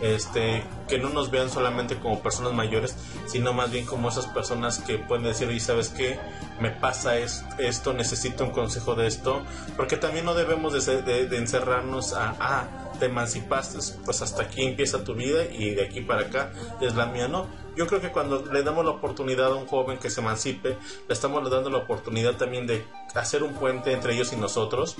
este, 0.03 0.63
que 0.89 0.97
no 0.97 1.09
nos 1.09 1.31
vean 1.31 1.49
solamente 1.49 1.97
como 1.97 2.21
personas 2.21 2.51
mayores, 2.53 2.95
sino 3.25 3.53
más 3.53 3.71
bien 3.71 3.85
como 3.85 4.09
esas 4.09 4.25
personas 4.27 4.79
que 4.79 4.97
pueden 4.97 5.23
decir, 5.23 5.49
y 5.49 5.59
sabes 5.61 5.89
qué, 5.89 6.19
me 6.59 6.71
pasa 6.71 7.17
esto, 7.17 7.93
necesito 7.93 8.43
un 8.43 8.51
consejo 8.51 8.95
de 8.95 9.07
esto, 9.07 9.43
porque 9.77 9.95
también 9.95 10.25
no 10.25 10.33
debemos 10.33 10.73
de, 10.85 11.37
encerrarnos 11.37 12.13
a, 12.13 12.35
ah, 12.39 12.67
te 12.99 13.05
emancipaste, 13.05 13.79
pues 14.03 14.21
hasta 14.21 14.43
aquí 14.43 14.63
empieza 14.63 15.03
tu 15.03 15.15
vida 15.15 15.45
y 15.45 15.71
de 15.71 15.85
aquí 15.85 16.01
para 16.01 16.23
acá 16.23 16.51
es 16.81 16.95
la 16.95 17.05
mía, 17.05 17.27
no. 17.29 17.62
Yo 17.75 17.87
creo 17.87 18.01
que 18.01 18.11
cuando 18.11 18.45
le 18.51 18.63
damos 18.63 18.85
la 18.85 18.91
oportunidad 18.91 19.47
a 19.47 19.55
un 19.55 19.65
joven 19.65 19.97
que 19.97 20.09
se 20.09 20.21
emancipe, 20.21 20.77
le 21.07 21.13
estamos 21.13 21.49
dando 21.49 21.69
la 21.69 21.79
oportunidad 21.79 22.37
también 22.37 22.67
de 22.67 22.85
hacer 23.15 23.43
un 23.43 23.53
puente 23.53 23.91
entre 23.93 24.13
ellos 24.13 24.31
y 24.33 24.35
nosotros 24.35 24.95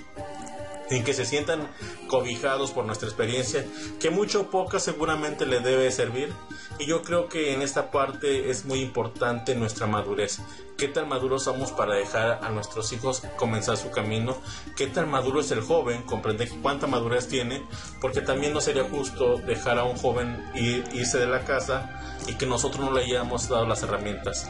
y 0.95 1.01
que 1.01 1.13
se 1.13 1.25
sientan 1.25 1.67
cobijados 2.07 2.71
por 2.71 2.85
nuestra 2.85 3.07
experiencia, 3.07 3.65
que 3.99 4.09
mucho 4.09 4.41
o 4.41 4.49
poca 4.49 4.79
seguramente 4.79 5.45
le 5.45 5.59
debe 5.59 5.91
servir. 5.91 6.31
Y 6.79 6.85
yo 6.85 7.01
creo 7.01 7.29
que 7.29 7.53
en 7.53 7.61
esta 7.61 7.91
parte 7.91 8.49
es 8.49 8.65
muy 8.65 8.79
importante 8.81 9.55
nuestra 9.55 9.87
madurez. 9.87 10.39
¿Qué 10.77 10.87
tan 10.87 11.07
maduros 11.07 11.43
somos 11.43 11.71
para 11.71 11.95
dejar 11.95 12.43
a 12.43 12.49
nuestros 12.49 12.91
hijos 12.93 13.21
comenzar 13.37 13.77
su 13.77 13.91
camino? 13.91 14.37
¿Qué 14.75 14.87
tan 14.87 15.09
maduro 15.09 15.39
es 15.39 15.51
el 15.51 15.61
joven? 15.61 16.03
Comprender 16.03 16.49
cuánta 16.61 16.87
madurez 16.87 17.27
tiene, 17.27 17.63
porque 18.01 18.21
también 18.21 18.53
no 18.53 18.61
sería 18.61 18.83
justo 18.83 19.37
dejar 19.37 19.77
a 19.77 19.83
un 19.83 19.97
joven 19.97 20.43
irse 20.55 21.19
de 21.19 21.27
la 21.27 21.45
casa 21.45 22.19
y 22.27 22.35
que 22.35 22.45
nosotros 22.45 22.83
no 22.83 22.91
le 22.91 23.03
hayamos 23.03 23.49
dado 23.49 23.65
las 23.65 23.83
herramientas. 23.83 24.49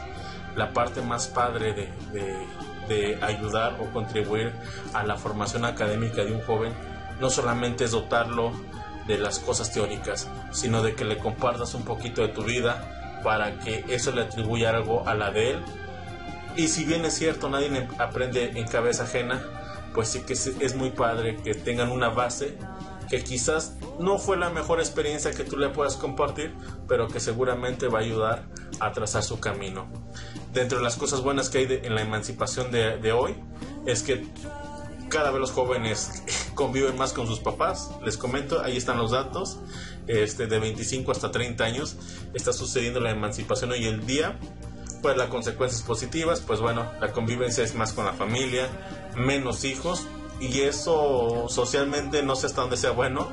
La 0.56 0.72
parte 0.72 1.02
más 1.02 1.26
padre 1.26 1.72
de 2.12 2.46
ayudar 3.22 3.78
o 3.80 3.92
contribuir 3.92 4.52
a 4.92 5.04
la 5.04 5.16
formación 5.16 5.64
académica 5.64 6.24
de 6.24 6.32
un 6.32 6.42
joven 6.42 6.72
no 7.20 7.30
solamente 7.30 7.84
es 7.84 7.92
dotarlo 7.92 8.52
de 9.06 9.18
las 9.18 9.38
cosas 9.38 9.72
teóricas, 9.72 10.28
sino 10.50 10.82
de 10.82 10.94
que 10.94 11.04
le 11.04 11.18
compartas 11.18 11.74
un 11.74 11.84
poquito 11.84 12.22
de 12.22 12.28
tu 12.28 12.42
vida 12.42 13.20
para 13.22 13.58
que 13.60 13.84
eso 13.88 14.12
le 14.12 14.22
atribuya 14.22 14.70
algo 14.70 15.06
a 15.06 15.14
la 15.14 15.30
de 15.30 15.52
él. 15.52 15.62
Y 16.56 16.68
si 16.68 16.84
bien 16.84 17.04
es 17.04 17.14
cierto, 17.14 17.48
nadie 17.48 17.88
aprende 17.98 18.52
en 18.58 18.66
cabeza 18.66 19.04
ajena, 19.04 19.42
pues 19.92 20.08
sí 20.08 20.20
que 20.20 20.32
es 20.32 20.74
muy 20.74 20.90
padre 20.90 21.36
que 21.36 21.54
tengan 21.54 21.90
una 21.90 22.08
base 22.08 22.56
que 23.08 23.22
quizás 23.22 23.76
no 23.98 24.18
fue 24.18 24.36
la 24.36 24.50
mejor 24.50 24.80
experiencia 24.80 25.32
que 25.32 25.44
tú 25.44 25.56
le 25.56 25.68
puedas 25.68 25.96
compartir, 25.96 26.54
pero 26.88 27.08
que 27.08 27.20
seguramente 27.20 27.88
va 27.88 27.98
a 28.00 28.02
ayudar 28.02 28.44
a 28.80 28.92
trazar 28.92 29.22
su 29.22 29.40
camino. 29.40 29.86
Dentro 30.52 30.78
de 30.78 30.84
las 30.84 30.96
cosas 30.96 31.20
buenas 31.20 31.50
que 31.50 31.58
hay 31.58 31.80
en 31.82 31.94
la 31.94 32.02
emancipación 32.02 32.70
de, 32.70 33.12
hoy 33.12 33.34
es 33.86 34.02
que 34.02 34.26
cada 35.08 35.30
vez 35.30 35.40
los 35.40 35.52
jóvenes 35.52 36.22
conviven 36.54 36.96
más 36.96 37.12
con 37.12 37.26
sus 37.26 37.40
papás. 37.40 37.90
Les 38.04 38.16
comento, 38.16 38.62
ahí 38.62 38.76
están 38.76 38.98
los 38.98 39.10
datos. 39.10 39.58
Este, 40.06 40.46
de 40.46 40.58
25 40.58 41.12
hasta 41.12 41.30
30 41.30 41.64
años 41.64 41.96
está 42.34 42.52
sucediendo 42.52 43.00
la 43.00 43.10
emancipación 43.10 43.72
hoy 43.72 43.86
en 43.86 44.06
día. 44.06 44.38
Pues 45.02 45.16
las 45.16 45.28
consecuencias 45.28 45.82
positivas, 45.82 46.40
pues 46.40 46.60
bueno, 46.60 46.90
la 47.00 47.12
convivencia 47.12 47.62
es 47.62 47.74
más 47.74 47.92
con 47.92 48.06
la 48.06 48.14
familia, 48.14 48.68
menos 49.14 49.64
hijos, 49.64 50.06
y 50.40 50.62
eso 50.62 51.46
socialmente 51.48 52.22
no 52.22 52.36
sé 52.36 52.46
hasta 52.46 52.62
dónde 52.62 52.76
sea 52.76 52.90
bueno. 52.90 53.28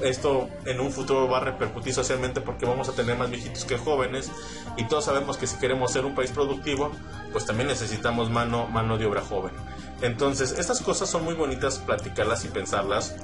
Esto 0.00 0.48
en 0.64 0.80
un 0.80 0.90
futuro 0.90 1.28
va 1.28 1.38
a 1.38 1.40
repercutir 1.40 1.94
socialmente 1.94 2.40
porque 2.40 2.66
vamos 2.66 2.88
a 2.88 2.92
tener 2.92 3.16
más 3.16 3.30
viejitos 3.30 3.64
que 3.64 3.78
jóvenes 3.78 4.30
y 4.76 4.84
todos 4.88 5.04
sabemos 5.04 5.36
que 5.36 5.46
si 5.46 5.56
queremos 5.58 5.92
ser 5.92 6.04
un 6.04 6.14
país 6.14 6.32
productivo, 6.32 6.90
pues 7.30 7.46
también 7.46 7.68
necesitamos 7.68 8.30
mano, 8.30 8.66
mano 8.66 8.98
de 8.98 9.06
obra 9.06 9.20
joven. 9.20 9.52
Entonces, 10.00 10.56
estas 10.58 10.80
cosas 10.80 11.08
son 11.08 11.24
muy 11.24 11.34
bonitas 11.34 11.78
platicarlas 11.78 12.44
y 12.44 12.48
pensarlas 12.48 13.14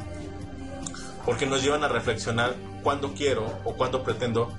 porque 1.25 1.47
nos 1.47 1.63
llevan 1.63 1.85
a 1.85 1.89
reflexionar 1.89 2.55
cuándo 2.83 3.13
quiero 3.13 3.45
o 3.65 3.75
cuándo 3.75 4.03
pretendo 4.03 4.51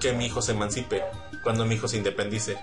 que 0.00 0.12
mi 0.12 0.26
hijo 0.26 0.42
se 0.42 0.52
emancipe, 0.52 1.02
cuando 1.42 1.64
mi 1.64 1.76
hijo 1.76 1.88
se 1.88 1.96
independice. 1.96 2.58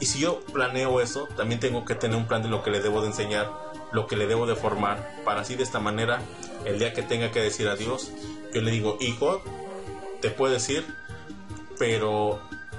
Y 0.00 0.06
si 0.06 0.20
yo 0.20 0.40
planeo 0.52 1.00
eso, 1.00 1.28
también 1.36 1.60
tengo 1.60 1.84
que 1.84 1.94
tener 1.94 2.16
un 2.16 2.26
plan 2.26 2.42
de 2.42 2.48
lo 2.48 2.62
que 2.62 2.70
le 2.70 2.80
debo 2.80 3.00
de 3.00 3.08
enseñar 3.08 3.50
lo 3.90 4.06
que 4.06 4.16
le 4.16 4.26
debo 4.26 4.46
de 4.46 4.54
formar 4.54 5.14
para 5.24 5.40
así 5.40 5.56
de 5.56 5.62
esta 5.62 5.80
manera 5.80 6.20
el 6.66 6.78
día 6.78 6.92
que 6.92 7.02
tenga 7.02 7.30
que 7.30 7.40
decir 7.40 7.68
adiós 7.68 8.12
yo 8.52 8.60
le 8.60 8.70
digo 8.70 8.98
hijo 9.00 9.40
te 10.20 10.28
puedo 10.28 10.52
decir 10.52 10.84
pero 11.78 12.38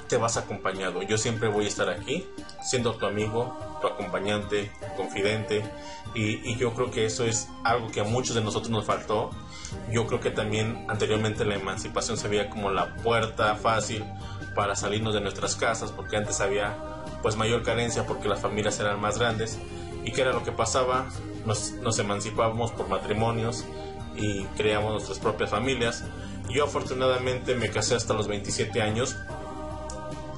te 0.10 0.18
vas 0.18 0.38
acompañado. 0.38 1.02
Yo 1.04 1.18
siempre 1.18 1.48
voy 1.48 1.66
a 1.66 1.68
estar 1.68 1.90
aquí 1.90 2.26
siendo 2.62 2.96
tu 2.96 3.06
amigo 3.06 3.56
tu 3.80 3.88
acompañante 3.88 4.72
confidente 4.98 5.64
y, 6.14 6.58
yo 6.58 6.74
creo 6.74 6.92
que 6.92 7.06
eso 7.06 7.24
es 7.24 7.48
algo 7.64 7.90
que 7.92 8.02
a 8.02 8.04
muchos 8.04 8.36
de 8.36 8.42
nosotros 8.42 8.70
nos 8.72 8.84
faltó. 8.84 9.30
Yo 9.90 10.08
creo 10.08 10.20
que 10.20 10.32
también 10.32 10.86
anteriormente 10.90 11.46
la 11.46 11.56
emancipación 11.56 12.18
se 12.18 12.28
veía 12.28 12.50
como 12.50 12.72
la 12.72 12.96
puerta 12.98 13.56
fácil 13.56 14.04
para 14.56 14.76
salirnos 14.76 15.14
de 15.14 15.22
nuestras 15.22 15.56
casas 15.56 15.92
porque 15.92 16.18
antes 16.18 16.42
había 16.42 16.76
pues 17.22 17.36
mayor 17.36 17.64
carencia 17.64 18.06
porque 18.06 18.28
las 18.30 18.40
familias 18.40 18.80
eran 18.80 19.00
más 19.00 19.18
grandes 19.20 19.60
¿Y 20.06 20.12
qué 20.12 20.22
era 20.22 20.32
lo 20.32 20.44
que 20.44 20.52
pasaba? 20.52 21.08
Nos, 21.46 22.00
emancipábamos 22.00 22.72
por 22.72 22.88
matrimonios 22.90 23.66
y 24.16 24.44
creamos 24.58 24.94
nuestras 24.94 25.20
propias 25.20 25.50
familias. 25.50 26.04
Yo 26.50 26.64
afortunadamente 26.64 27.56
me 27.56 27.70
casé 27.70 27.96
hasta 27.96 28.14
los 28.14 28.28
27 28.28 28.82
años. 28.82 29.16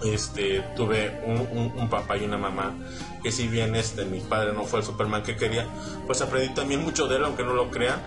Este, 0.03 0.61
tuve 0.75 1.21
un, 1.25 1.87
papá 1.89 2.17
y 2.17 2.23
una 2.23 2.37
mamá 2.37 2.73
que 3.21 3.31
si 3.31 3.47
bien 3.47 3.75
este, 3.75 4.03
mi 4.03 4.19
padre 4.19 4.51
no 4.51 4.63
fue 4.63 4.79
el 4.79 4.85
Superman 4.85 5.21
que 5.21 5.35
quería, 5.35 5.67
pues 6.07 6.23
aprendí 6.23 6.55
también 6.55 6.83
mucho 6.83 7.07
de 7.07 7.17
él, 7.17 7.23
aunque 7.23 7.43
no 7.43 7.53
lo 7.53 7.69
crean. 7.69 8.01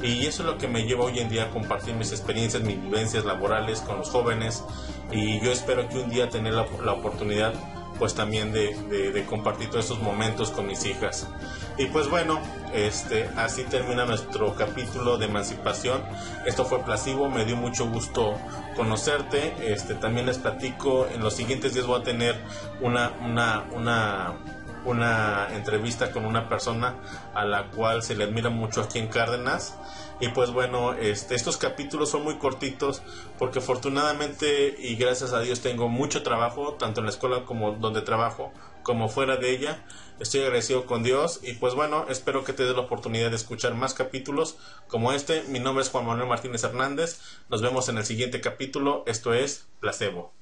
Y 0.00 0.24
eso 0.26 0.42
es 0.42 0.48
lo 0.48 0.56
que 0.56 0.68
me 0.68 0.84
lleva 0.84 1.04
hoy 1.04 1.18
en 1.18 1.28
día 1.28 1.44
a 1.44 1.50
compartir 1.50 1.94
mis 1.94 2.12
experiencias, 2.12 2.62
mis 2.62 2.80
vivencias 2.80 3.24
laborales 3.24 3.80
con 3.80 3.98
los 3.98 4.08
jóvenes. 4.08 4.62
Y 5.10 5.40
yo 5.44 5.50
espero 5.50 5.88
que 5.88 5.98
un 5.98 6.08
día 6.08 6.30
tener 6.30 6.54
la 6.54 6.92
oportunidad 6.92 7.52
pues 8.00 8.14
también 8.14 8.50
de, 8.50 8.74
de, 9.12 9.24
compartir 9.26 9.68
todos 9.68 9.84
estos 9.84 10.00
momentos 10.00 10.50
con 10.50 10.66
mis 10.66 10.86
hijas. 10.86 11.28
Y 11.76 11.84
pues 11.86 12.08
bueno, 12.08 12.40
este, 12.72 13.28
así 13.36 13.62
termina 13.64 14.06
nuestro 14.06 14.54
capítulo 14.54 15.18
de 15.18 15.26
emancipación. 15.26 16.00
Esto 16.46 16.64
fue 16.64 16.82
Plasivo, 16.82 17.28
me 17.28 17.44
dio 17.44 17.56
mucho 17.56 17.86
gusto 17.90 18.38
conocerte. 18.74 19.54
Este, 19.70 19.94
también 19.94 20.24
les 20.24 20.38
platico, 20.38 21.08
en 21.12 21.20
los 21.20 21.34
siguientes 21.34 21.74
días 21.74 21.86
voy 21.86 22.00
a 22.00 22.02
tener 22.02 22.40
una, 22.80 23.12
una, 23.20 23.66
una 23.72 24.34
una 24.84 25.48
entrevista 25.54 26.10
con 26.10 26.24
una 26.24 26.48
persona 26.48 26.96
a 27.34 27.44
la 27.44 27.70
cual 27.70 28.02
se 28.02 28.14
le 28.14 28.24
admira 28.24 28.50
mucho 28.50 28.82
aquí 28.82 28.98
en 28.98 29.08
Cárdenas 29.08 29.76
y 30.20 30.28
pues 30.28 30.50
bueno, 30.50 30.92
este, 30.92 31.34
estos 31.34 31.56
capítulos 31.56 32.10
son 32.10 32.24
muy 32.24 32.36
cortitos 32.36 33.02
porque 33.38 33.60
afortunadamente 33.60 34.76
y 34.78 34.96
gracias 34.96 35.32
a 35.32 35.40
Dios 35.40 35.60
tengo 35.60 35.88
mucho 35.88 36.22
trabajo, 36.22 36.74
tanto 36.74 37.00
en 37.00 37.06
la 37.06 37.10
escuela 37.10 37.44
como 37.46 37.72
donde 37.72 38.02
trabajo, 38.02 38.52
como 38.82 39.08
fuera 39.08 39.36
de 39.36 39.50
ella. 39.50 39.82
Estoy 40.18 40.42
agradecido 40.42 40.84
con 40.84 41.02
Dios 41.02 41.40
y 41.42 41.54
pues 41.54 41.74
bueno, 41.74 42.04
espero 42.10 42.44
que 42.44 42.52
te 42.52 42.64
dé 42.64 42.74
la 42.74 42.80
oportunidad 42.80 43.30
de 43.30 43.36
escuchar 43.36 43.74
más 43.74 43.94
capítulos 43.94 44.58
como 44.88 45.12
este. 45.12 45.42
Mi 45.44 45.58
nombre 45.58 45.82
es 45.82 45.88
Juan 45.88 46.04
Manuel 46.04 46.28
Martínez 46.28 46.62
Hernández. 46.64 47.20
Nos 47.48 47.62
vemos 47.62 47.88
en 47.88 47.96
el 47.96 48.04
siguiente 48.04 48.42
capítulo. 48.42 49.04
Esto 49.06 49.32
es 49.32 49.68
Placebo. 49.80 50.39